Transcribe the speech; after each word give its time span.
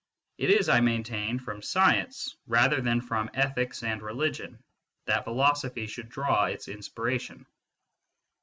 It 0.39 0.49
is, 0.49 0.67
I 0.67 0.79
maintain, 0.79 1.37
from 1.37 1.61
science, 1.61 2.35
rather 2.47 2.81
than 2.81 3.01
from 3.01 3.29
ethics 3.35 3.83
and 3.83 4.01
religion, 4.01 4.57
that 5.05 5.25
philosophy 5.25 5.85
should 5.85 6.09
draw 6.09 6.45
its 6.45 6.67
inspiration. 6.67 7.45